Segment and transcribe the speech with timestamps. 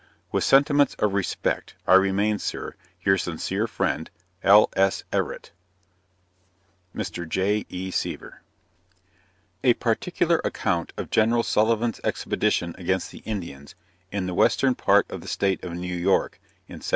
[0.31, 4.09] With sentiments of respect, I remain, sir, your sincere friend,
[4.41, 4.71] L.
[4.75, 5.03] S.
[5.13, 5.51] EVERETT.
[6.95, 7.29] Mr.
[7.29, 7.67] J.
[7.69, 7.91] E.
[7.91, 8.41] Seaver.
[9.63, 13.75] A particular account of General Sullivan's Expedition against the Indians,
[14.11, 16.37] in the western part of the State of New York,
[16.67, 16.89] in 1779.